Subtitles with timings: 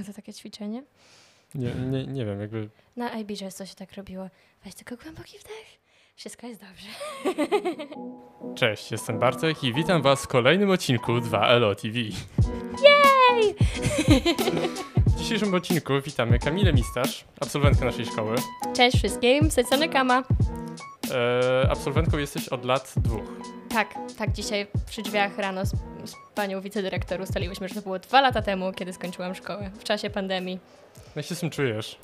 [0.00, 0.82] A to takie ćwiczenie?
[1.54, 4.28] Nie, nie, nie wiem, jakby Na iBeaches się tak robiło.
[4.64, 5.86] Weź tylko głęboki wdech.
[6.16, 6.88] Wszystko jest dobrze.
[8.60, 11.98] Cześć, jestem Bartek i witam Was w kolejnym odcinku 2LO TV.
[12.84, 13.54] Jej!
[15.06, 18.36] W dzisiejszym odcinku witamy Kamilę Mistasz, absolwentkę naszej szkoły.
[18.76, 20.22] Cześć wszystkim, Secony Kama.
[21.10, 23.55] E, absolwentką jesteś od lat dwóch.
[23.76, 25.70] Tak, tak, dzisiaj przy drzwiach rano z,
[26.04, 30.10] z panią wicedyrektor ustaliłyśmy, że to było dwa lata temu, kiedy skończyłam szkołę, w czasie
[30.10, 30.58] pandemii.
[31.16, 31.98] Jak się z tym czujesz?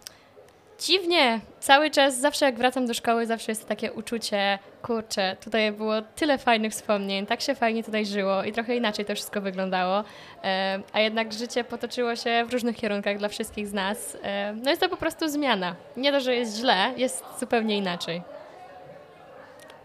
[0.81, 6.03] Dziwnie, cały czas, zawsze jak wracam do szkoły, zawsze jest takie uczucie, kurczę, tutaj było
[6.03, 10.05] tyle fajnych wspomnień, tak się fajnie tutaj żyło i trochę inaczej to wszystko wyglądało,
[10.45, 14.17] e, a jednak życie potoczyło się w różnych kierunkach dla wszystkich z nas.
[14.23, 15.75] E, no jest to po prostu zmiana.
[15.97, 18.23] Nie to, że jest źle, jest zupełnie inaczej.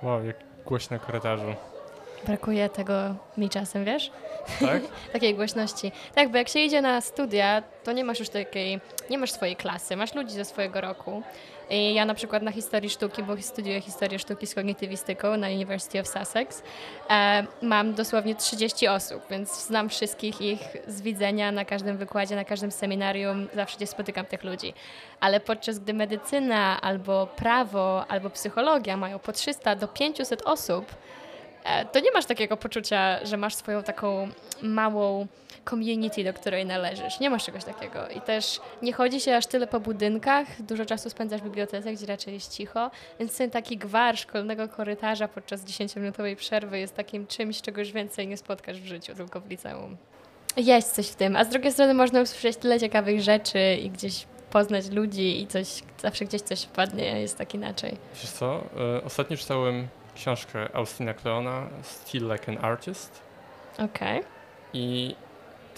[0.03, 1.55] Wow, jak głośno korytarzu.
[2.25, 4.11] Brakuje tego mi czasem, wiesz?
[4.59, 4.81] Tak?
[5.13, 5.91] takiej głośności.
[6.15, 9.55] Tak, bo jak się idzie na studia, to nie masz już takiej, nie masz swojej
[9.55, 11.23] klasy, masz ludzi ze swojego roku.
[11.69, 15.99] I ja na przykład na historii sztuki, bo studiuję historię sztuki z kognitywistyką na University
[15.99, 16.63] of Sussex,
[17.09, 22.45] e, mam dosłownie 30 osób, więc znam wszystkich ich z widzenia na każdym wykładzie, na
[22.45, 24.73] każdym seminarium, zawsze gdzie spotykam tych ludzi.
[25.19, 30.85] Ale podczas gdy medycyna albo prawo, albo psychologia mają po 300 do 500 osób,
[31.91, 34.29] to nie masz takiego poczucia, że masz swoją taką
[34.61, 35.27] małą
[35.69, 37.19] community, do której należysz.
[37.19, 38.07] Nie masz czegoś takiego.
[38.07, 42.05] I też nie chodzi się aż tyle po budynkach, dużo czasu spędzasz w bibliotece, gdzie
[42.05, 47.61] raczej jest cicho, więc ten taki gwar szkolnego korytarza podczas 10-minutowej przerwy jest takim czymś,
[47.61, 49.97] czego już więcej nie spotkasz w życiu, tylko w liceum.
[50.57, 54.25] Jest coś w tym, a z drugiej strony można usłyszeć tyle ciekawych rzeczy i gdzieś
[54.49, 55.67] poznać ludzi i coś,
[56.01, 57.97] zawsze gdzieś coś wpadnie, jest tak inaczej.
[58.13, 58.63] Wiesz co,
[58.95, 59.87] e, ostatnio czytałem
[60.17, 63.21] książkę Austina Kleona Still Like an Artist
[63.77, 64.21] Okej.
[64.73, 65.15] i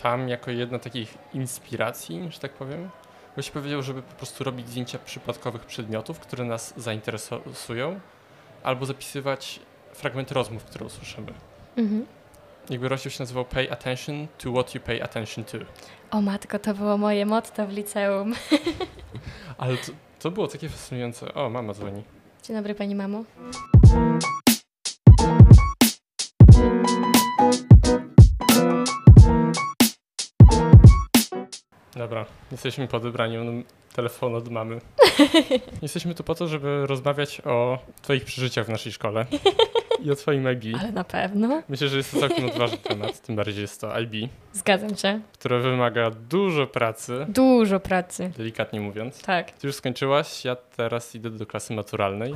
[0.01, 2.89] tam jako jedna takich inspiracji, że tak powiem,
[3.35, 7.99] gość powiedział, żeby po prostu robić zdjęcia przypadkowych przedmiotów, które nas zainteresują,
[8.63, 9.59] albo zapisywać
[9.93, 11.33] fragmenty rozmów, które usłyszymy.
[11.77, 12.05] Mhm.
[12.69, 15.57] Jakby rozdział się nazywał Pay Attention to What You Pay Attention to.
[16.11, 18.33] O matko, to było moje motto w liceum.
[19.57, 21.33] Ale to, to było takie fascynujące.
[21.33, 22.03] O, mama dzwoni.
[22.43, 23.23] Dzień dobry pani mamo.
[31.95, 33.63] Dobra, jesteśmy po odebraniu
[33.93, 34.81] telefonu od mamy.
[35.81, 39.25] Jesteśmy tu po to, żeby rozmawiać o twoich przeżyciach w naszej szkole
[40.03, 40.63] i o twoim IB.
[40.81, 41.61] Ale na pewno.
[41.69, 45.19] Myślę, że jest to całkiem odważny temat, tym bardziej jest to IB, Zgadzam się.
[45.33, 48.31] które wymaga dużo pracy, Dużo pracy.
[48.37, 49.21] delikatnie mówiąc.
[49.21, 49.51] Tak.
[49.51, 52.35] Ty już skończyłaś, ja teraz idę do klasy maturalnej.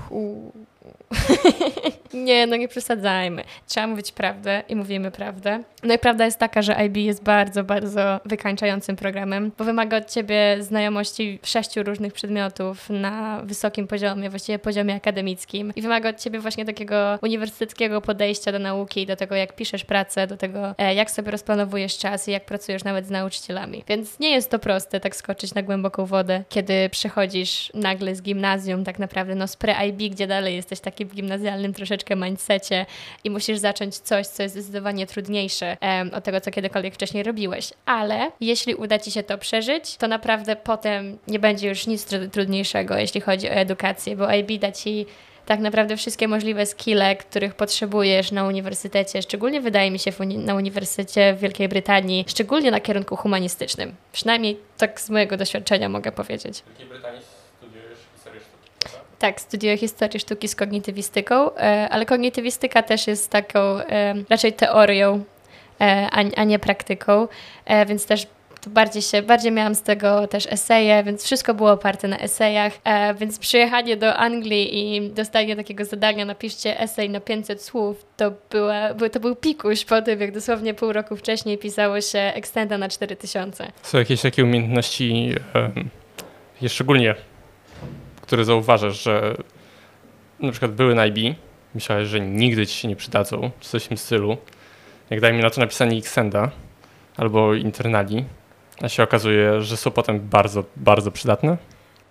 [2.14, 3.44] nie, no nie przesadzajmy.
[3.68, 5.64] Trzeba mówić prawdę i mówimy prawdę.
[5.84, 10.12] No i prawda jest taka, że IB jest bardzo, bardzo wykańczającym programem, bo wymaga od
[10.12, 15.74] ciebie znajomości sześciu różnych przedmiotów na wysokim poziomie, właściwie poziomie akademickim.
[15.76, 20.28] I wymaga od ciebie właśnie takiego uniwersyteckiego podejścia do nauki, do tego, jak piszesz pracę,
[20.28, 23.84] do tego, e, jak sobie rozplanowujesz czas i jak pracujesz nawet z nauczycielami.
[23.88, 28.84] Więc nie jest to proste tak skoczyć na głęboką wodę, kiedy przechodzisz nagle z gimnazjum,
[28.84, 32.86] tak naprawdę no z pre-IB, gdzie dalej jesteś taki w gimnazjalnym troszeczkę mindsetie
[33.24, 35.78] i musisz zacząć coś, co jest zdecydowanie trudniejsze
[36.14, 37.74] od tego, co kiedykolwiek wcześniej robiłeś.
[37.86, 42.30] Ale jeśli uda Ci się to przeżyć, to naprawdę potem nie będzie już nic tru-
[42.30, 45.06] trudniejszego, jeśli chodzi o edukację, bo IB da Ci
[45.46, 50.56] tak naprawdę wszystkie możliwe skille, których potrzebujesz na uniwersytecie, szczególnie wydaje mi się uni- na
[50.56, 53.96] uniwersytecie w Wielkiej Brytanii, szczególnie na kierunku humanistycznym.
[54.12, 56.60] Przynajmniej tak z mojego doświadczenia mogę powiedzieć.
[56.60, 57.22] W Wielkiej Brytanii
[59.24, 65.24] Tak, studiuję historię sztuki z kognitywistyką, e, ale kognitywistyka też jest taką e, raczej teorią,
[65.82, 67.28] e, a, nie praktyką,
[67.88, 68.28] więc też
[68.62, 72.74] to bardziej się, bardziej miałam z tego też eseje, więc wszystko było oparte na esejach,
[72.84, 78.32] e, więc przyjechanie do Anglii i dostanie takiego zadania, napiszcie esej na 500 słów, to,
[78.52, 82.78] była, był- to był pikuś po tym, jak dosłownie pół roku wcześniej pisało się ekstenda
[82.78, 83.72] na 4000.
[83.84, 85.36] Są jakieś takie umiejętności,
[86.62, 87.16] je szczególnie,
[88.34, 89.36] które zauważasz, że
[90.40, 91.36] na przykład były na IB,
[91.76, 94.38] myślałeś, że nigdy ci się nie przydadzą, czy coś w tym stylu.
[95.10, 96.52] Jak dajmy na to napisanie Xenda
[97.18, 98.26] albo internali,
[98.82, 101.58] a się okazuje, że są potem bardzo, bardzo przydatne.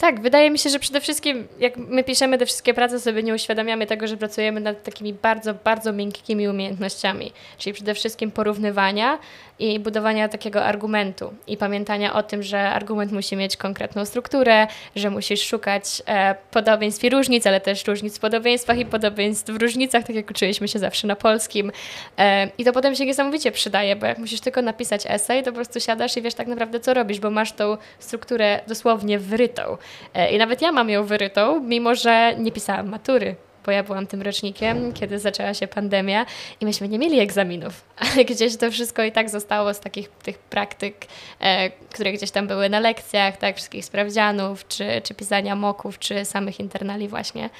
[0.03, 3.35] Tak, wydaje mi się, że przede wszystkim jak my piszemy te wszystkie prace, sobie nie
[3.35, 7.33] uświadamiamy tego, że pracujemy nad takimi bardzo, bardzo miękkimi umiejętnościami.
[7.59, 9.19] Czyli przede wszystkim porównywania
[9.59, 14.67] i budowania takiego argumentu i pamiętania o tym, że argument musi mieć konkretną strukturę,
[14.97, 19.63] że musisz szukać e, podobieństw i różnic, ale też różnic w podobieństwach i podobieństw w
[19.63, 21.73] różnicach, tak jak uczyliśmy się zawsze na polskim.
[22.19, 25.55] E, I to potem się niesamowicie przydaje, bo jak musisz tylko napisać esej, to po
[25.55, 29.77] prostu siadasz i wiesz tak naprawdę, co robisz, bo masz tą strukturę dosłownie wyrytą.
[30.15, 33.37] E, I nawet ja mam ją wyrytą, mimo że nie pisałam matury
[33.67, 36.27] bo ja byłam tym rocznikiem, kiedy zaczęła się pandemia
[36.61, 37.85] i myśmy nie mieli egzaminów,
[38.15, 41.07] ale gdzieś to wszystko i tak zostało z takich tych praktyk,
[41.41, 46.25] e, które gdzieś tam były na lekcjach, tak, wszystkich sprawdzianów, czy, czy pisania moków, czy
[46.25, 47.51] samych internali właśnie.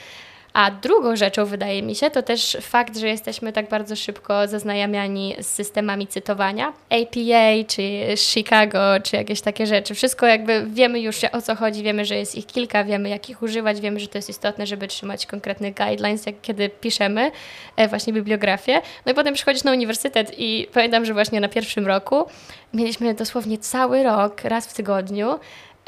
[0.53, 5.35] A drugą rzeczą, wydaje mi się, to też fakt, że jesteśmy tak bardzo szybko zaznajamiani
[5.41, 6.73] z systemami cytowania.
[6.91, 7.83] APA, czy
[8.17, 9.95] Chicago, czy jakieś takie rzeczy.
[9.95, 13.43] Wszystko jakby wiemy już o co chodzi, wiemy, że jest ich kilka, wiemy jak ich
[13.43, 17.31] używać, wiemy, że to jest istotne, żeby trzymać konkretny guidelines, jak kiedy piszemy
[17.77, 18.83] e, właśnie bibliografię.
[19.07, 22.27] No i potem przychodzisz na uniwersytet i pamiętam, że właśnie na pierwszym roku
[22.75, 25.39] mieliśmy dosłownie cały rok, raz w tygodniu,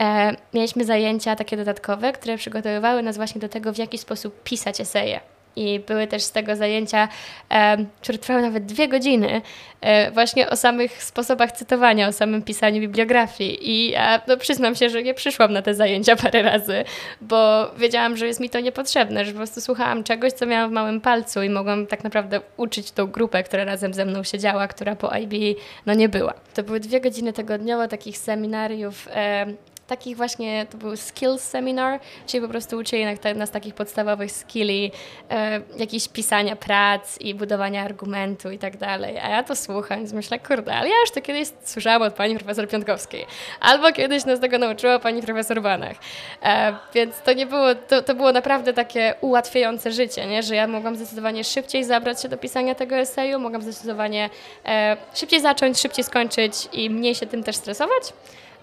[0.01, 4.81] e, mieliśmy zajęcia takie dodatkowe, które przygotowywały nas właśnie do tego, w jaki sposób pisać
[4.81, 5.21] eseje.
[5.57, 7.09] I były też z tego zajęcia,
[7.51, 9.43] e, które trwały nawet dwie godziny,
[9.81, 13.71] e, właśnie o samych sposobach cytowania, o samym pisaniu bibliografii.
[13.71, 16.85] I ja no, przyznam się, że nie przyszłam na te zajęcia parę razy,
[17.21, 20.73] bo wiedziałam, że jest mi to niepotrzebne, że po prostu słuchałam czegoś, co miałam w
[20.73, 24.97] małym palcu i mogłam tak naprawdę uczyć tą grupę, która razem ze mną siedziała, która
[24.97, 26.35] po IB no nie była.
[26.55, 29.09] To były dwie godziny tygodniowo takich seminariów.
[29.15, 29.47] E,
[29.87, 33.05] takich właśnie, to był skills seminar, czyli po prostu uczyli
[33.35, 34.93] nas takich podstawowych skilli,
[35.31, 39.19] e, jakieś pisania prac i budowania argumentu i tak dalej.
[39.19, 42.37] A ja to słucham i myślę, kurde, ale ja już to kiedyś słyszałam od pani
[42.37, 43.27] profesor Piątkowskiej.
[43.61, 45.97] Albo kiedyś nas tego nauczyła pani profesor Banach.
[46.43, 50.43] E, więc to nie było, to, to było naprawdę takie ułatwiające życie, nie?
[50.43, 54.31] że ja mogłam zdecydowanie szybciej zabrać się do pisania tego eseju, mogłam zdecydowanie
[54.67, 58.13] e, szybciej zacząć, szybciej skończyć i mniej się tym też stresować.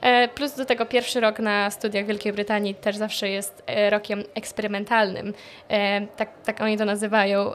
[0.02, 3.90] E, plus do tego pierwszy rok na studiach w Wielkiej Brytanii też zawsze jest e,
[3.90, 5.34] rokiem eksperymentalnym.
[5.70, 7.54] E, tak, tak oni to nazywają.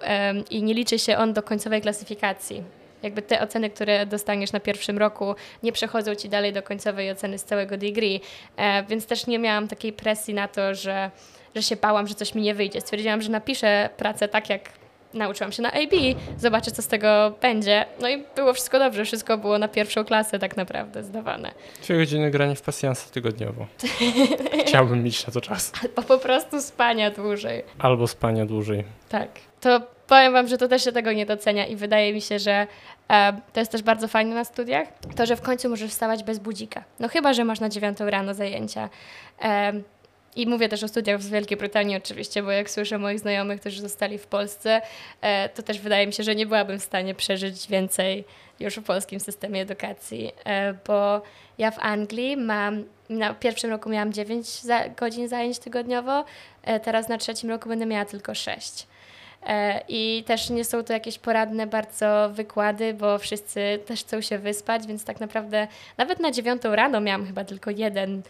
[0.51, 2.63] I nie liczy się on do końcowej klasyfikacji.
[3.03, 7.39] Jakby te oceny, które dostaniesz na pierwszym roku, nie przechodzą ci dalej do końcowej oceny
[7.39, 8.21] z całego degree.
[8.89, 11.11] Więc też nie miałam takiej presji na to, że,
[11.55, 12.81] że się bałam, że coś mi nie wyjdzie.
[12.81, 14.63] Stwierdziłam, że napiszę pracę tak, jak
[15.17, 15.93] nauczyłam się na AB,
[16.39, 17.87] zobaczę, co z tego będzie.
[18.01, 21.53] No i było wszystko dobrze, wszystko było na pierwszą klasę tak naprawdę zdawane.
[21.83, 23.67] Dwie godziny grania w pasjansa tygodniowo.
[24.67, 25.73] Chciałbym mieć na to czas.
[25.83, 27.63] Albo po prostu spania dłużej.
[27.79, 28.85] Albo spania dłużej.
[29.09, 29.29] Tak.
[29.61, 32.67] To powiem Wam, że to też się tego nie docenia i wydaje mi się, że
[33.11, 36.39] e, to jest też bardzo fajne na studiach, to, że w końcu możesz wstawać bez
[36.39, 36.85] budzika.
[37.01, 38.89] No chyba, że masz na dziewiątą rano zajęcia.
[39.43, 39.73] E,
[40.37, 43.81] i mówię też o studiach w Wielkiej Brytanii oczywiście, bo jak słyszę moich znajomych, którzy
[43.81, 44.83] zostali w Polsce,
[45.21, 48.25] e, to też wydaje mi się, że nie byłabym w stanie przeżyć więcej
[48.61, 51.23] już w polskim systemie edukacji, e, bo
[51.59, 54.63] ja w Anglii mam, na pierwszym roku miałam 9
[54.97, 56.25] godzin zajęć tygodniowo,
[56.63, 58.87] e, teraz na trzecim roku będę miała tylko 6.
[59.89, 64.87] I też nie są to jakieś poradne bardzo wykłady, bo wszyscy też chcą się wyspać,
[64.87, 68.23] więc tak naprawdę nawet na dziewiątą rano miałam chyba tylko jeden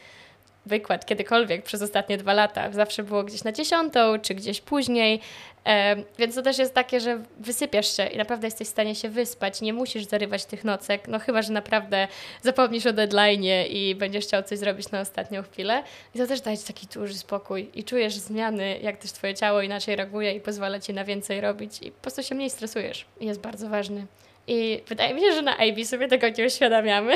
[0.66, 2.72] wykład kiedykolwiek przez ostatnie dwa lata.
[2.72, 5.20] Zawsze było gdzieś na dziesiątą, czy gdzieś później.
[5.66, 9.08] E, więc to też jest takie, że wysypiasz się i naprawdę jesteś w stanie się
[9.08, 9.60] wyspać.
[9.60, 12.08] Nie musisz zarywać tych nocek, no chyba, że naprawdę
[12.42, 15.82] zapomnisz o deadline i będziesz chciał coś zrobić na ostatnią chwilę.
[16.14, 19.62] I to też daje ci taki duży spokój i czujesz zmiany, jak też twoje ciało
[19.62, 23.06] inaczej reaguje i pozwala ci na więcej robić i po prostu się mniej stresujesz.
[23.20, 24.06] I jest bardzo ważny.
[24.46, 27.14] I wydaje mi się, że na IB sobie tego nie uświadamiamy,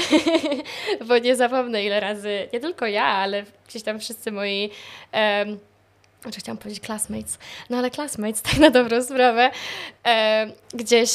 [1.08, 4.70] bo nie zapomnę ile razy, nie tylko ja, ale gdzieś tam wszyscy moi
[5.12, 5.58] um,
[6.28, 7.38] chciałam powiedzieć classmates,
[7.70, 9.50] no ale classmates, tak na dobrą sprawę,
[10.74, 11.10] gdzieś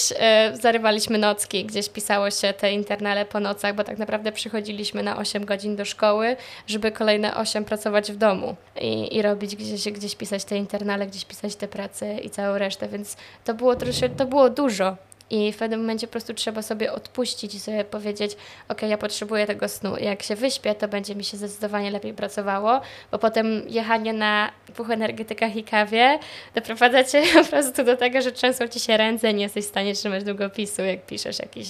[0.54, 5.46] zarywaliśmy nocki, gdzieś pisało się te internale po nocach, bo tak naprawdę przychodziliśmy na 8
[5.46, 6.36] godzin do szkoły,
[6.68, 11.26] żeby kolejne 8 pracować w domu i, i robić gdzieś, gdzieś pisać te internale, gdzieś
[11.26, 14.98] pisać te prace i całą resztę, więc to było troszkę, to było dużo
[15.30, 18.38] i w pewnym momencie po prostu trzeba sobie odpuścić i sobie powiedzieć,
[18.70, 19.98] ok, ja potrzebuję tego snu.
[19.98, 24.90] Jak się wyśpię, to będzie mi się zdecydowanie lepiej pracowało, bo potem jechanie na dwóch
[24.90, 26.20] energetykach i kawie
[26.56, 29.94] doprowadza cię po prostu do tego, że trzęsą ci się ręce, nie jesteś w stanie
[29.94, 31.70] trzymać długopisu, jak piszesz jakiś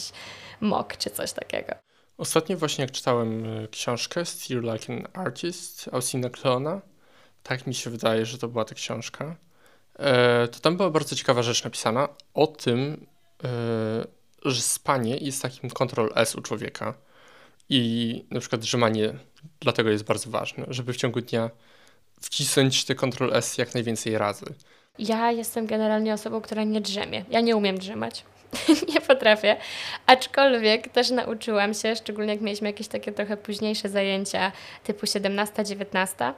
[0.62, 1.76] mok czy coś takiego.
[2.18, 6.82] Ostatnio właśnie jak czytałem y, książkę Steer Like an Artist Austina Klona,
[7.44, 9.36] tak mi się wydaje, że to była ta książka,
[10.00, 13.15] e, to tam była bardzo ciekawa rzecz napisana o tym, E,
[14.46, 16.94] że spanie jest takim kontrol S u człowieka
[17.70, 19.14] i na przykład drzemanie
[19.60, 21.50] dlatego jest bardzo ważne, żeby w ciągu dnia
[22.22, 24.46] wcisnąć te Ctrl S jak najwięcej razy.
[25.00, 27.26] Ja jestem generalnie osobą, która nie drzemie.
[27.30, 28.24] Ja nie umiem drzemać.
[28.94, 29.58] nie potrafię.
[30.06, 34.52] Aczkolwiek też nauczyłam się, szczególnie jak mieliśmy jakieś takie trochę późniejsze zajęcia,
[34.84, 36.34] typu 17-19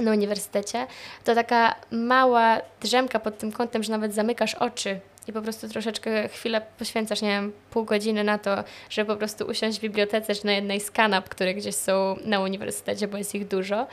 [0.00, 0.86] na uniwersytecie,
[1.24, 6.28] to taka mała drzemka pod tym kątem, że nawet zamykasz oczy i po prostu troszeczkę
[6.28, 10.46] chwilę poświęcasz, nie wiem, pół godziny na to, żeby po prostu usiąść w bibliotece czy
[10.46, 13.86] na jednej z kanap, które gdzieś są na uniwersytecie, bo jest ich dużo.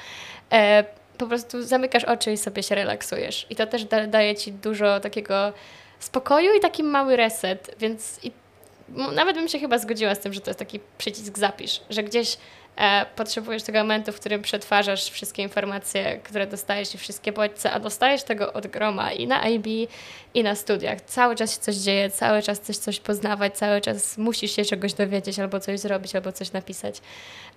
[0.52, 0.84] E,
[1.18, 3.48] po prostu zamykasz oczy i sobie się relaksujesz.
[3.50, 5.54] I to też da, daje ci dużo takiego
[6.00, 8.32] spokoju i taki mały reset, więc i,
[9.14, 12.38] nawet bym się chyba zgodziła z tym, że to jest taki przycisk zapisz, że gdzieś
[13.16, 18.24] potrzebujesz tego momentu, w którym przetwarzasz wszystkie informacje, które dostajesz i wszystkie bodźce, a dostajesz
[18.24, 19.68] tego od groma i na IB,
[20.34, 21.02] i na studiach.
[21.02, 24.94] Cały czas się coś dzieje, cały czas chcesz coś poznawać, cały czas musisz się czegoś
[24.94, 27.02] dowiedzieć, albo coś zrobić, albo coś napisać.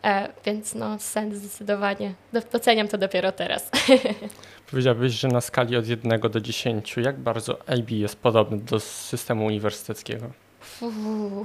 [0.04, 2.14] E, więc no, sens zdecydowanie.
[2.52, 3.70] Doceniam to dopiero teraz.
[4.70, 9.46] Powiedziałbyś, że na skali od 1 do 10, jak bardzo IB jest podobny do systemu
[9.46, 10.26] uniwersyteckiego?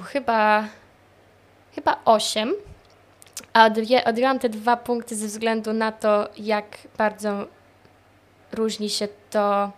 [0.04, 0.68] Chyba,
[1.76, 2.54] chyba 8.
[3.54, 3.70] A
[4.06, 7.48] odjęłam te dwa punkty ze względu na to, jak bardzo
[8.52, 9.72] różni się to.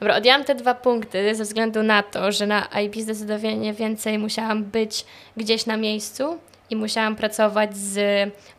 [0.00, 4.64] Dobra, odjęłam te dwa punkty ze względu na to, że na IB zdecydowanie więcej musiałam
[4.64, 5.04] być
[5.36, 6.38] gdzieś na miejscu
[6.70, 7.98] i musiałam pracować z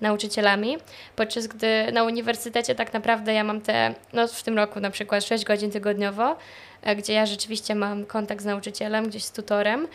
[0.02, 0.78] nauczycielami,
[1.16, 5.24] podczas gdy na uniwersytecie tak naprawdę ja mam te, no w tym roku na przykład
[5.24, 6.36] 6 godzin tygodniowo,
[6.82, 9.88] e, gdzie ja rzeczywiście mam kontakt z nauczycielem, gdzieś z tutorem,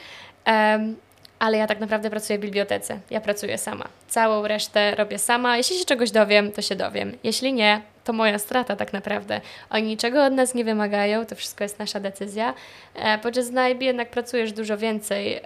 [1.40, 3.00] ale ja tak naprawdę pracuję w bibliotece.
[3.11, 3.85] Ja pracuję sama.
[4.09, 5.56] Całą resztę robię sama.
[5.56, 7.16] Jeśli się czegoś dowiem, to się dowiem.
[7.25, 9.40] Jeśli nie, to moja strata tak naprawdę.
[9.70, 12.54] Oni niczego od nas nie wymagają, to wszystko jest nasza decyzja.
[12.94, 15.40] E, podczas na IB jednak pracujesz dużo więcej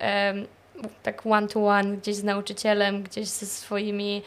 [1.03, 4.23] tak one-to-one, gdzieś z nauczycielem, gdzieś ze swoimi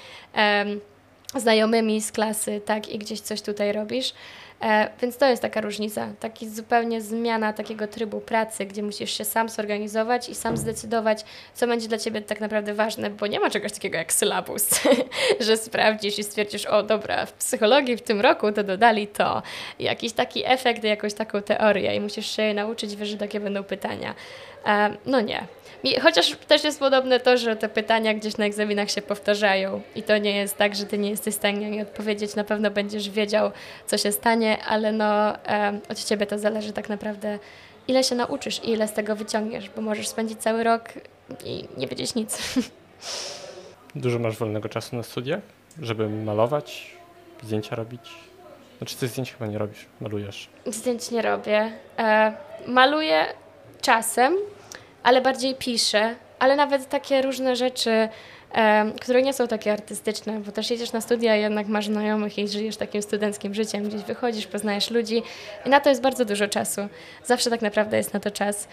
[1.36, 4.14] znajomymi z klasy, tak, i gdzieś coś tutaj robisz.
[4.62, 9.26] E, więc to jest taka różnica, taki zupełnie zmiana takiego trybu pracy, gdzie musisz się
[9.26, 13.50] sam zorganizować i sam zdecydować, co będzie dla Ciebie tak naprawdę ważne, bo nie ma
[13.50, 14.70] czegoś takiego jak sylabus,
[15.40, 19.42] że sprawdzisz i stwierdzisz, o dobra, w psychologii w tym roku to dodali to,
[19.80, 24.16] jakiś taki efekt, jakąś taką teorię i musisz się nauczyć, wiesz, że takie będą pytania.
[24.66, 25.48] E, no nie,
[26.02, 30.18] Chociaż też jest podobne to, że te pytania gdzieś na egzaminach się powtarzają i to
[30.18, 33.52] nie jest tak, że ty nie jesteś w stanie odpowiedzieć, na pewno będziesz wiedział,
[33.86, 35.34] co się stanie, ale no
[35.90, 37.40] od ciebie to zależy tak naprawdę,
[37.88, 40.84] ile się nauczysz i ile z tego wyciągniesz, bo możesz spędzić cały rok
[41.46, 42.38] i nie wiedzieć nic.
[43.96, 45.40] Dużo masz wolnego czasu na studiach,
[45.82, 46.98] żeby malować,
[47.44, 48.02] zdjęcia robić?
[48.78, 50.50] Znaczy ty zdjęć chyba nie robisz, malujesz?
[50.66, 51.72] Zdjęć nie robię.
[51.98, 52.34] E,
[52.68, 53.26] maluję
[53.82, 54.36] czasem,
[55.04, 58.10] ale bardziej piszę, ale nawet takie różne rzeczy,
[58.54, 62.38] e, które nie są takie artystyczne, bo też jedziesz na studia i jednak masz znajomych
[62.38, 65.24] i żyjesz takim studenckim życiem, gdzieś wychodzisz, poznajesz ludzi
[65.66, 66.82] i na to jest bardzo dużo czasu.
[67.26, 68.68] Zawsze tak naprawdę jest na to czas.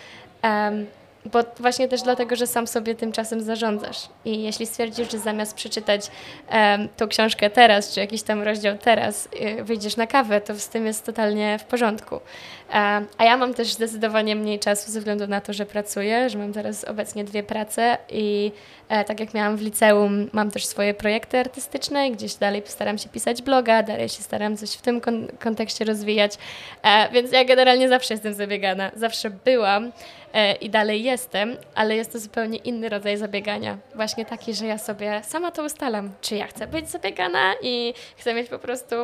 [1.33, 4.09] Bo właśnie też dlatego, że sam sobie tym czasem zarządzasz.
[4.25, 6.11] I jeśli stwierdzisz, że zamiast przeczytać
[6.53, 9.29] um, tą książkę teraz, czy jakiś tam rozdział teraz,
[9.59, 12.15] y, wyjdziesz na kawę, to z tym jest totalnie w porządku.
[12.15, 16.39] Um, a ja mam też zdecydowanie mniej czasu ze względu na to, że pracuję, że
[16.39, 18.53] mam teraz obecnie dwie prace i
[18.84, 22.99] e, tak jak miałam w liceum, mam też swoje projekty artystyczne i gdzieś dalej staram
[22.99, 26.39] się pisać bloga, dalej się staram coś w tym kon kontekście rozwijać.
[26.83, 28.91] E, więc ja generalnie zawsze jestem zabiegana.
[28.97, 29.93] Zawsze byłam.
[30.35, 33.79] E, i dalej jestem, ale jest to zupełnie inny rodzaj zabiegania.
[33.95, 38.35] Właśnie taki, że ja sobie sama to ustalam, czy ja chcę być zabiegana i chcę
[38.35, 38.97] mieć po prostu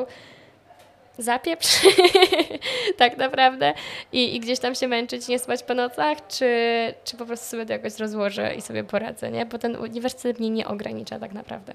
[1.23, 1.87] zapieprz
[2.99, 3.75] tak naprawdę
[4.13, 6.49] I, i gdzieś tam się męczyć, nie spać po nocach, czy,
[7.05, 9.47] czy po prostu sobie to jakoś rozłożę i sobie poradzę, nie?
[9.47, 11.73] Bo ten uniwersytet mnie nie ogranicza tak naprawdę.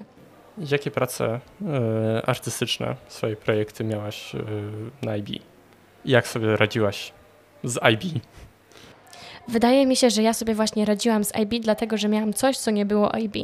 [0.70, 1.66] Jakie prace y,
[2.26, 4.38] artystyczne, swoje projekty miałaś y,
[5.02, 5.28] na IB?
[6.04, 7.12] Jak sobie radziłaś
[7.64, 8.20] z IB?
[9.48, 12.70] Wydaje mi się, że ja sobie właśnie radziłam z IB, dlatego że miałam coś, co
[12.70, 13.36] nie było IB.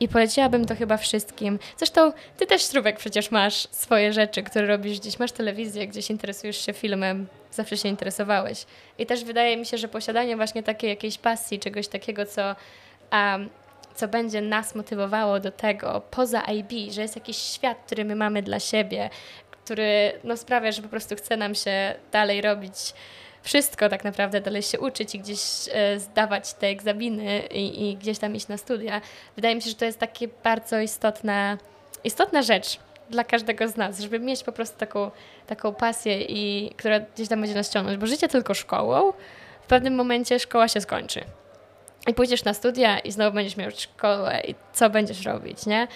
[0.00, 1.58] I poleciłabym to chyba wszystkim.
[1.76, 6.66] Zresztą ty też, Strubek, przecież masz swoje rzeczy, które robisz gdzieś, masz telewizję, gdzieś interesujesz
[6.66, 8.66] się filmem, zawsze się interesowałeś.
[8.98, 12.56] I też wydaje mi się, że posiadanie właśnie takiej jakiejś pasji, czegoś takiego, co,
[13.12, 13.48] um,
[13.94, 18.42] co będzie nas motywowało do tego, poza IB, że jest jakiś świat, który my mamy
[18.42, 19.10] dla siebie,
[19.50, 22.74] który no, sprawia, że po prostu chce nam się dalej robić
[23.46, 25.40] wszystko tak naprawdę, dalej się uczyć i gdzieś
[25.72, 29.00] e, zdawać te egzaminy i, i, gdzieś tam iść na studia.
[29.36, 31.58] Wydaje mi się, że to jest takie bardzo istotna,
[32.04, 32.78] istotna rzecz
[33.10, 35.10] dla każdego z nas, żeby mieć po prostu taką,
[35.46, 39.12] taką pasję, i, która gdzieś tam będzie nas ciągnąć, bo życie tylko szkołą,
[39.62, 41.20] w pewnym momencie szkoła się skończy.
[42.06, 45.88] I pójdziesz na studia i znowu będziesz miał szkołę i co będziesz robić, nie?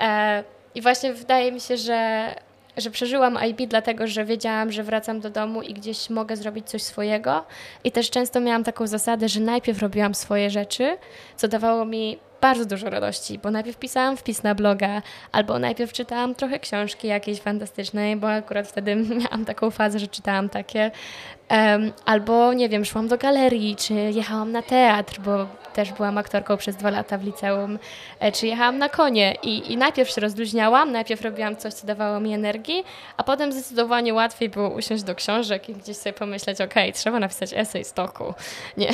[0.00, 0.44] E,
[0.74, 2.34] I właśnie wydaje mi się, że
[2.76, 6.82] że przeżyłam IB dlatego, że wiedziałam, że wracam do domu i gdzieś mogę zrobić coś
[6.82, 7.44] swojego.
[7.84, 10.96] I też często miałam taką zasadę, że najpierw robiłam swoje rzeczy,
[11.36, 15.02] co dawało mi bardzo dużo radości, bo najpierw pisałam wpis na bloga,
[15.32, 20.48] albo najpierw czytałam trochę książki jakiejś fantastycznej, bo akurat wtedy miałam taką fazę, że czytałam
[20.48, 20.90] takie.
[22.04, 26.76] Albo, nie wiem, szłam do galerii, czy jechałam na teatr, bo też byłam aktorką przez
[26.76, 27.78] dwa lata w liceum,
[28.20, 32.20] e, czy jechałam na konie i, i najpierw się rozluźniałam, najpierw robiłam coś, co dawało
[32.20, 32.84] mi energii,
[33.16, 37.52] a potem zdecydowanie łatwiej było usiąść do książek i gdzieś sobie pomyśleć, ok, trzeba napisać
[37.54, 38.34] esej z toku.
[38.76, 38.90] Nie.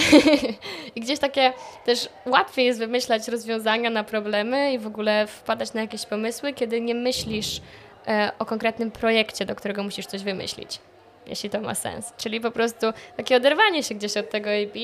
[0.97, 1.53] I gdzieś takie
[1.85, 6.81] też łatwiej jest wymyślać rozwiązania na problemy i w ogóle wpadać na jakieś pomysły, kiedy
[6.81, 7.61] nie myślisz
[8.09, 10.81] e, o konkretnym projekcie, do którego musisz coś wymyślić
[11.29, 12.13] jeśli to ma sens.
[12.17, 14.77] Czyli po prostu takie oderwanie się gdzieś od tego AB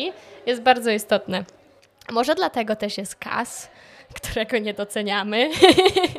[0.47, 1.45] jest bardzo istotne.
[2.13, 3.71] Może dlatego też jest kas,
[4.23, 5.51] którego nie doceniamy.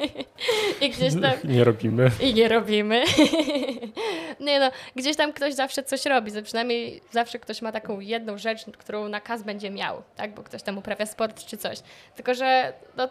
[0.82, 1.34] I gdzieś tam...
[1.44, 2.12] Nie robimy.
[2.20, 3.03] I nie robimy.
[4.39, 8.65] nie no, gdzieś tam ktoś zawsze coś robi, przynajmniej zawsze ktoś ma taką jedną rzecz,
[8.77, 11.79] którą na kas będzie miał, tak, bo ktoś tam uprawia sport czy coś.
[12.15, 13.10] Tylko, że no,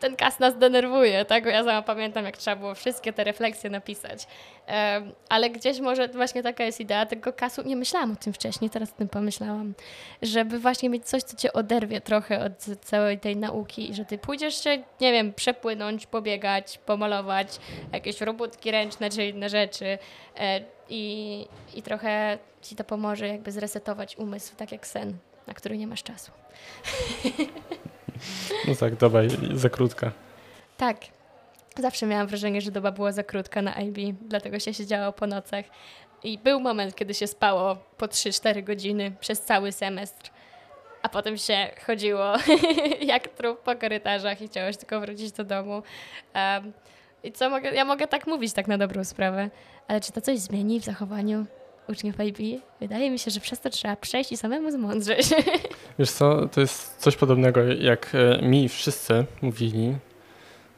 [0.00, 1.46] ten kas nas denerwuje, tak?
[1.46, 4.26] Ja sama pamiętam, jak trzeba było wszystkie te refleksje napisać.
[4.68, 7.62] Um, ale gdzieś może właśnie taka jest idea tego kasu.
[7.62, 9.74] Nie myślałam o tym wcześniej, teraz o tym pomyślałam.
[10.22, 14.18] Żeby właśnie mieć coś, co cię oderwie trochę od całej tej nauki i że ty
[14.18, 17.48] pójdziesz się, nie wiem, przepłynąć, pobiegać, pomalować,
[17.92, 19.98] jakieś robótki ręczne czy inne rzeczy
[20.38, 25.78] e, i, i trochę ci to pomoże jakby zresetować umysł, tak jak sen, na który
[25.78, 26.32] nie masz czasu.
[28.68, 29.18] No tak, doba
[29.54, 30.12] za krótka.
[30.76, 30.96] Tak.
[31.78, 35.64] Zawsze miałam wrażenie, że doba była za krótka na IB, dlatego się siedziało po nocach.
[36.24, 40.30] I był moment, kiedy się spało po 3-4 godziny przez cały semestr,
[41.02, 42.32] a potem się chodziło
[43.12, 45.82] jak trup po korytarzach i chciało tylko wrócić do domu.
[46.34, 46.72] Um,
[47.24, 49.50] I co mogę, ja mogę tak mówić tak na dobrą sprawę,
[49.88, 51.46] ale czy to coś zmieni w zachowaniu
[51.88, 52.62] uczniów IB?
[52.80, 55.26] Wydaje mi się, że przez to trzeba przejść i samemu zmądrzeć.
[55.98, 59.96] Wiesz co, to jest coś podobnego, jak e, mi wszyscy mówili,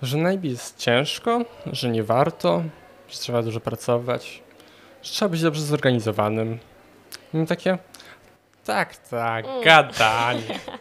[0.02, 2.62] że na IB jest ciężko, że nie warto,
[3.08, 4.42] że trzeba dużo pracować,
[5.02, 6.58] że trzeba być dobrze zorganizowanym.
[7.34, 7.78] I takie,
[8.64, 9.62] tak, tak, mm.
[9.62, 10.60] gadanie.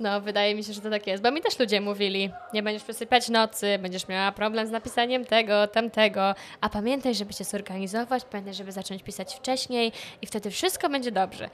[0.00, 2.82] No, wydaje mi się, że to tak jest, bo mi też ludzie mówili, nie będziesz
[2.84, 8.54] przesypiać nocy, będziesz miała problem z napisaniem tego, tamtego, a pamiętaj, żeby się zorganizować, pamiętaj,
[8.54, 11.50] żeby zacząć pisać wcześniej i wtedy wszystko będzie dobrze.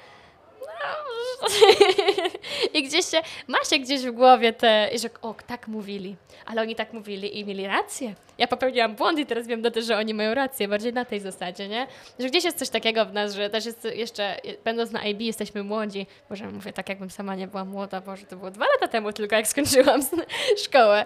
[2.74, 6.74] I gdzieś się, ma się gdzieś w głowie te, że o, tak mówili, ale oni
[6.74, 8.14] tak mówili i mieli rację.
[8.38, 11.68] Ja popełniłam błąd i teraz wiem też, że oni mają rację, bardziej na tej zasadzie,
[11.68, 11.86] nie?
[12.18, 15.62] Że gdzieś jest coś takiego w nas, że też jest jeszcze, będąc na IB jesteśmy
[15.62, 19.12] młodzi, może mówię tak jakbym sama nie była młoda, Boże, to było dwa lata temu
[19.12, 20.00] tylko jak skończyłam
[20.64, 21.04] szkołę,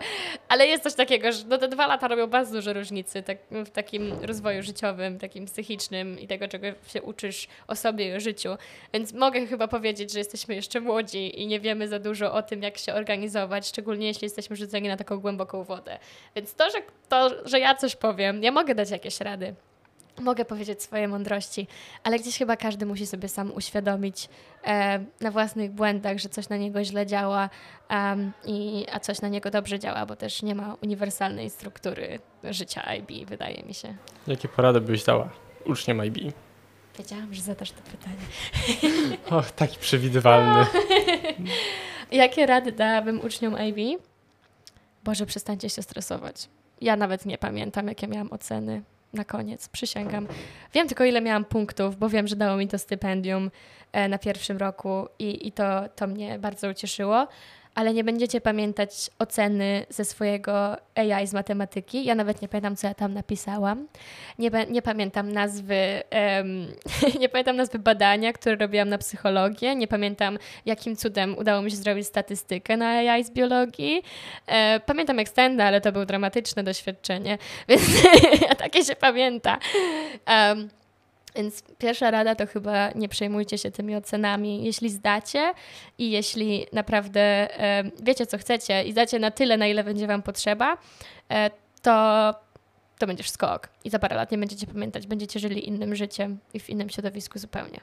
[0.49, 3.71] ale jest coś takiego, że no te dwa lata robią bardzo duże różnicy tak, w
[3.71, 8.57] takim rozwoju życiowym, takim psychicznym i tego, czego się uczysz o sobie i o życiu,
[8.93, 12.63] więc mogę chyba powiedzieć, że jesteśmy jeszcze młodzi i nie wiemy za dużo o tym,
[12.63, 15.99] jak się organizować, szczególnie jeśli jesteśmy rzuceni na taką głęboką wodę.
[16.37, 19.55] Więc to, że, to, że ja coś powiem, ja mogę dać jakieś rady.
[20.21, 21.67] Mogę powiedzieć swoje mądrości,
[22.03, 24.29] ale gdzieś chyba każdy musi sobie sam uświadomić
[24.65, 27.51] e, na własnych błędach, że coś na niego źle działa,
[28.45, 33.29] i, a coś na niego dobrze działa, bo też nie ma uniwersalnej struktury życia IB,
[33.29, 33.95] wydaje mi się.
[34.27, 35.29] Jakie porady byś dała
[35.67, 36.35] uczniom IB?
[36.99, 38.17] Wiedziałam, że zadasz to pytanie.
[39.31, 40.67] Och, taki przewidywalny.
[42.13, 44.03] Jakie rady dałabym uczniom IB?
[45.05, 46.49] Boże, przestańcie się stresować.
[46.81, 50.27] Ja nawet nie pamiętam, jakie miałam oceny na koniec, przysięgam.
[50.75, 53.51] Wiem tylko, ile miałam punktów, bo wiem, że dało mi to stypendium
[53.93, 57.29] e, na pierwszym roku i, i to, to mnie bardzo ucieszyło
[57.75, 62.05] ale nie będziecie pamiętać oceny ze swojego AI z matematyki.
[62.05, 63.87] Ja nawet nie pamiętam, co ja tam napisałam.
[64.39, 66.03] Nie, nie pamiętam nazwy,
[66.37, 66.67] um,
[67.21, 69.77] nie pamiętam nazwy badania, które robiłam na psychologię.
[69.77, 74.03] Nie pamiętam, jakim cudem udało mi się zrobić statystykę na AI z biologii.
[74.47, 77.83] E, pamiętam Extenda, ale to było dramatyczne doświadczenie, więc
[78.59, 79.59] takie się pamięta.
[80.29, 80.69] Um,
[81.35, 84.65] więc pierwsza rada to chyba nie przejmujcie się tymi ocenami.
[84.65, 85.55] Jeśli zdacie
[85.99, 87.21] i jeśli naprawdę
[87.61, 90.79] e, wiecie, co chcecie i zdacie na tyle, na ile będzie Wam potrzeba,
[91.31, 91.51] e,
[91.83, 92.35] to,
[92.99, 93.69] to będzie wszystko ok.
[93.85, 97.39] I za parę lat nie będziecie pamiętać, będziecie żyli innym życiem i w innym środowisku
[97.39, 97.81] zupełnie.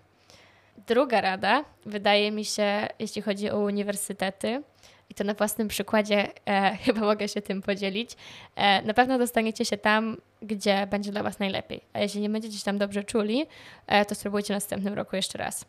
[0.87, 4.63] Druga rada, wydaje mi się, jeśli chodzi o uniwersytety,
[5.11, 8.11] i to na własnym przykładzie e, chyba mogę się tym podzielić,
[8.55, 11.81] e, na pewno dostaniecie się tam, gdzie będzie dla Was najlepiej.
[11.93, 13.45] A jeśli nie będziecie się tam dobrze czuli,
[13.87, 15.65] e, to spróbujcie następnym roku jeszcze raz.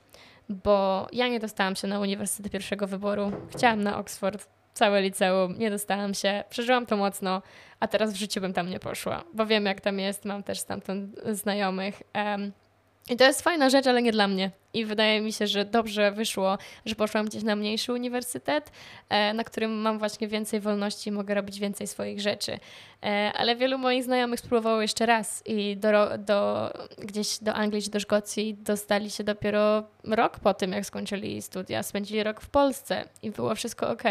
[0.49, 3.33] Bo ja nie dostałam się na uniwersytet pierwszego wyboru.
[3.57, 7.43] Chciałam na Oxford, całe liceum, nie dostałam się, przeżyłam to mocno,
[7.81, 10.59] a teraz w życiu bym tam nie poszła, bo wiem jak tam jest, mam też
[10.59, 12.03] stamtąd znajomych.
[13.11, 14.51] I to jest fajna rzecz, ale nie dla mnie.
[14.75, 18.73] I wydaje mi się, że dobrze wyszło, że poszłam gdzieś na mniejszy uniwersytet,
[19.09, 22.59] e, na którym mam właśnie więcej wolności i mogę robić więcej swoich rzeczy.
[23.03, 27.91] E, ale wielu moich znajomych spróbowało jeszcze raz i do, do, gdzieś do Anglii czy
[27.91, 31.83] do Szkocji dostali się dopiero rok po tym, jak skończyli studia.
[31.83, 34.03] Spędzili rok w Polsce i było wszystko ok.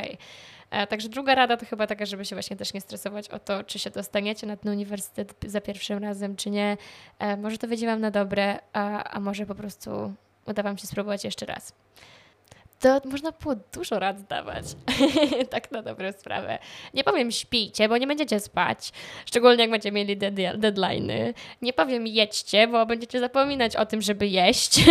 [0.72, 3.64] E, także druga rada to chyba taka, żeby się właśnie też nie stresować o to,
[3.64, 6.78] czy się dostaniecie na ten uniwersytet za pierwszym razem, czy nie.
[7.20, 10.14] E, może to wyjdzie Wam na dobre, a, a może po prostu
[10.46, 11.74] uda Wam się spróbować jeszcze raz.
[12.80, 14.66] To można było dużo rad dawać,
[15.52, 16.60] tak na dobrą sprawę.
[16.94, 18.92] Nie powiem śpijcie, bo nie będziecie spać,
[19.26, 21.34] szczególnie jak będziecie mieli deadline'y.
[21.62, 24.86] Nie powiem jedźcie, bo będziecie zapominać o tym, żeby jeść,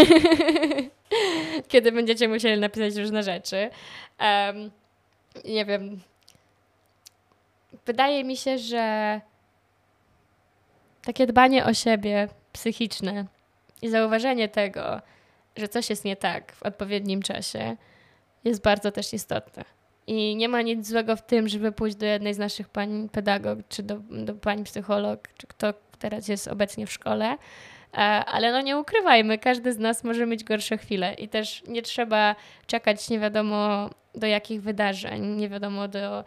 [1.69, 3.71] kiedy będziecie musieli napisać różne rzeczy.
[4.21, 4.71] Um,
[5.45, 6.01] nie wiem.
[7.87, 9.21] Wydaje mi się, że
[11.03, 13.25] takie dbanie o siebie psychiczne
[13.83, 15.01] i zauważenie tego,
[15.57, 17.77] że coś jest nie tak w odpowiednim czasie,
[18.45, 19.65] jest bardzo też istotne.
[20.07, 23.59] I nie ma nic złego w tym, żeby pójść do jednej z naszych pań pedagog,
[23.69, 27.37] czy do, do pani psycholog, czy kto teraz jest obecnie w szkole.
[27.95, 31.83] E, ale no nie ukrywajmy, każdy z nas może mieć gorsze chwile i też nie
[31.83, 36.25] trzeba czekać nie wiadomo do jakich wydarzeń, nie wiadomo do,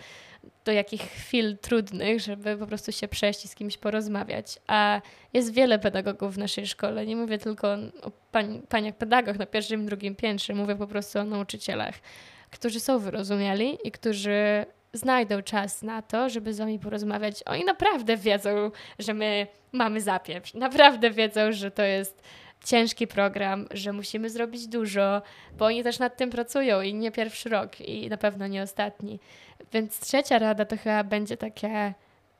[0.65, 4.59] do jakich chwil trudnych, żeby po prostu się przejść i z kimś porozmawiać.
[4.67, 5.01] A
[5.33, 7.05] jest wiele pedagogów w naszej szkole.
[7.05, 7.67] Nie mówię tylko
[8.01, 11.95] o pań, paniach pedagog na pierwszym, drugim piętrze, mówię po prostu o nauczycielach,
[12.51, 17.43] którzy są wyrozumiali i którzy znajdą czas na to, żeby z wami porozmawiać.
[17.45, 20.53] Oni naprawdę wiedzą, że my mamy zapieprz.
[20.53, 22.23] Naprawdę wiedzą, że to jest
[22.63, 25.21] ciężki program, że musimy zrobić dużo,
[25.57, 29.19] bo oni też nad tym pracują i nie pierwszy rok i na pewno nie ostatni.
[29.73, 31.93] Więc trzecia rada to chyba będzie takie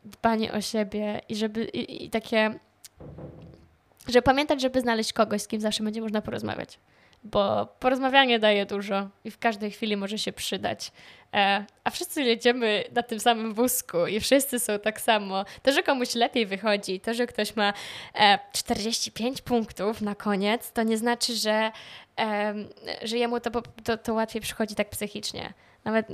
[0.06, 2.60] dbanie o siebie i żeby i, i takie,
[4.08, 6.80] żeby pamiętać, żeby znaleźć kogoś, z kim zawsze będzie można porozmawiać
[7.24, 10.92] bo porozmawianie daje dużo i w każdej chwili może się przydać.
[11.34, 15.46] E, a wszyscy jedziemy na tym samym wózku i wszyscy są tak samo.
[15.64, 17.74] To, że komuś lepiej wychodzi, to, że ktoś ma
[18.16, 21.72] e, 45 punktów na koniec, to nie znaczy, że,
[22.20, 22.54] e,
[23.02, 25.54] że jemu to, to, to łatwiej przychodzi tak psychicznie.
[25.86, 26.08] Nawet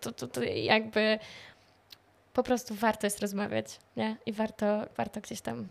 [0.00, 1.18] to, to, to jakby
[2.32, 3.66] po prostu warto jest rozmawiać,
[3.96, 4.16] nie?
[4.26, 5.68] I warto, warto gdzieś tam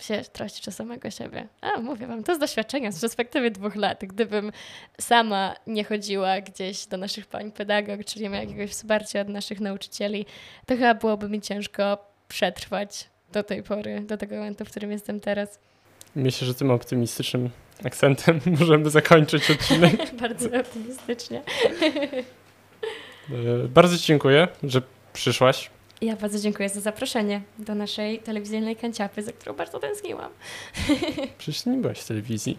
[0.00, 1.48] się troszczyć o samego siebie.
[1.60, 4.04] A, mówię wam, to z doświadczenia, z perspektywy dwóch lat.
[4.04, 4.52] Gdybym
[5.00, 9.60] sama nie chodziła gdzieś do naszych pań pedagog, czyli nie miała jakiegoś wsparcia od naszych
[9.60, 10.26] nauczycieli,
[10.66, 15.20] to chyba byłoby mi ciężko przetrwać do tej pory, do tego momentu, w którym jestem
[15.20, 15.58] teraz.
[16.16, 17.50] Myślę, że tym optymistycznym
[17.84, 20.14] akcentem możemy zakończyć odcinek.
[20.20, 21.42] bardzo optymistycznie.
[23.30, 24.82] E, bardzo Ci dziękuję, że
[25.12, 25.70] przyszłaś.
[26.00, 30.30] Ja bardzo dziękuję za zaproszenie do naszej telewizyjnej kanciapy, za którą bardzo tęskniłam.
[31.38, 32.58] Przecież nie byłaś w telewizji.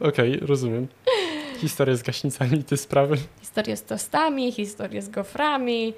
[0.00, 0.88] Okej, okay, rozumiem.
[1.58, 3.16] Historia z gaśnicami te sprawy.
[3.40, 5.94] Historia z tostami, historia z goframi.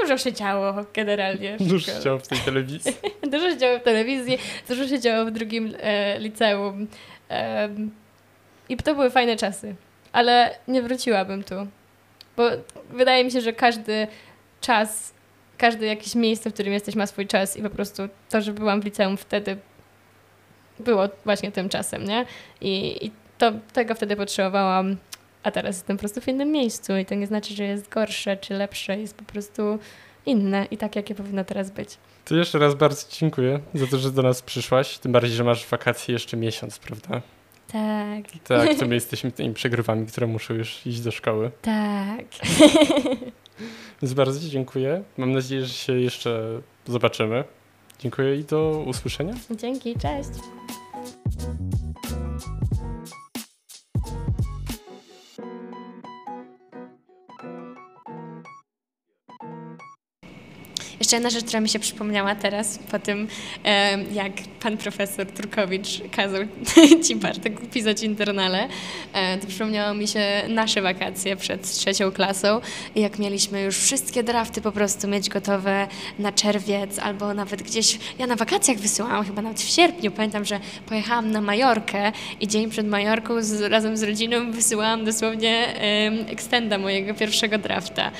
[0.00, 1.56] Dużo się działo generalnie.
[1.60, 2.92] Dużo się działo w tej telewizji.
[3.32, 6.86] dużo się działo w telewizji, dużo się działo w drugim e, liceum.
[7.30, 7.68] E,
[8.68, 9.74] I to były fajne czasy.
[10.12, 11.54] Ale nie wróciłabym tu.
[12.36, 12.50] Bo
[12.90, 14.06] wydaje mi się, że każdy
[14.60, 15.14] czas,
[15.58, 18.82] każde jakieś miejsce, w którym jesteś, ma swój czas i po prostu to, że byłam
[18.82, 19.56] w liceum wtedy
[20.78, 22.26] było właśnie tym czasem, nie?
[22.60, 24.96] I, i to, tego wtedy potrzebowałam,
[25.42, 28.36] a teraz jestem po prostu w innym miejscu i to nie znaczy, że jest gorsze
[28.36, 29.78] czy lepsze, jest po prostu
[30.26, 31.98] inne i tak, jakie powinno teraz być.
[32.24, 35.66] To jeszcze raz bardzo dziękuję za to, że do nas przyszłaś, tym bardziej, że masz
[35.66, 37.22] wakacje jeszcze miesiąc, prawda?
[37.74, 38.24] Tak.
[38.44, 41.50] Tak, to my jesteśmy tymi przegrywami, które muszą już iść do szkoły.
[41.62, 42.24] Tak.
[44.02, 45.02] Więc bardzo Ci dziękuję.
[45.16, 47.44] Mam nadzieję, że się jeszcze zobaczymy.
[47.98, 49.34] Dziękuję i do usłyszenia.
[49.50, 50.30] Dzięki, cześć.
[61.04, 63.28] Jeszcze jedna rzecz, która mi się przypomniała teraz, po tym
[64.12, 66.40] jak pan profesor Turkowicz kazał
[67.08, 68.68] ci Bartek pisać internale,
[69.12, 72.60] e, to przypomniało mi się nasze wakacje przed trzecią klasą
[72.94, 75.88] i jak mieliśmy już wszystkie drafty po prostu mieć gotowe
[76.18, 80.60] na czerwiec albo nawet gdzieś, ja na wakacjach wysyłałam, chyba nawet w sierpniu, pamiętam, że
[80.86, 86.78] pojechałam na Majorkę i dzień przed Majorką z, razem z rodziną wysyłałam dosłownie um, extenda
[86.78, 88.10] mojego pierwszego drafta.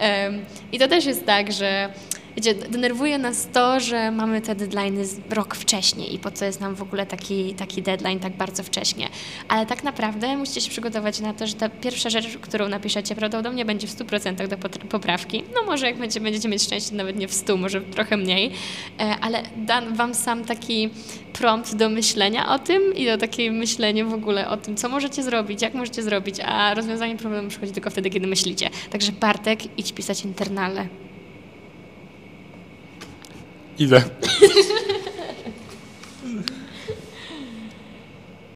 [0.00, 1.92] Um, I to też jest tak, że
[2.36, 6.74] wiecie, denerwuje nas to, że mamy te deadlines rok wcześniej i po co jest nam
[6.74, 9.08] w ogóle taki, taki deadline tak bardzo wcześnie.
[9.48, 13.64] Ale tak naprawdę musicie się przygotować na to, że ta pierwsza rzecz, którą napiszecie, prawdopodobnie
[13.64, 14.56] będzie w 100% do
[14.88, 15.42] poprawki.
[15.54, 18.50] No może jak będzie, będziecie mieć szczęście, nawet nie w 100, może trochę mniej,
[19.00, 20.90] e, ale da Wam sam taki
[21.32, 25.22] prompt do myślenia o tym i do takiej myślenia w ogóle o tym, co możecie
[25.22, 28.70] zrobić, jak możecie zrobić, a rozwiązanie problemu przychodzi tylko wtedy, kiedy myślicie.
[28.90, 30.88] Także Bartek, idź pisać internale.
[33.78, 34.02] Idę.